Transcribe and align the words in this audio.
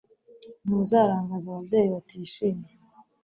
Ntuzarangaza 0.65 1.47
ababyeyi 1.51 1.87
batishimye 1.93 2.71